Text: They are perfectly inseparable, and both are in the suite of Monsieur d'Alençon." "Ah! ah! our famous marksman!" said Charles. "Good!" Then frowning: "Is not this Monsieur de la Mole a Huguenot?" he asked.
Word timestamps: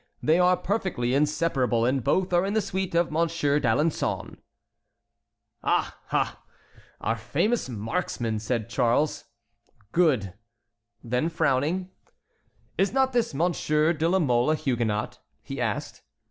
They 0.23 0.39
are 0.39 0.57
perfectly 0.57 1.13
inseparable, 1.13 1.85
and 1.85 2.03
both 2.03 2.33
are 2.33 2.43
in 2.43 2.55
the 2.55 2.59
suite 2.61 2.95
of 2.95 3.11
Monsieur 3.11 3.59
d'Alençon." 3.59 4.37
"Ah! 5.63 5.95
ah! 6.11 6.41
our 6.99 7.15
famous 7.15 7.69
marksman!" 7.69 8.39
said 8.39 8.67
Charles. 8.67 9.25
"Good!" 9.91 10.33
Then 11.03 11.29
frowning: 11.29 11.91
"Is 12.79 12.91
not 12.91 13.13
this 13.13 13.35
Monsieur 13.35 13.93
de 13.93 14.09
la 14.09 14.17
Mole 14.17 14.49
a 14.49 14.55
Huguenot?" 14.55 15.19
he 15.43 15.61
asked. 15.61 16.01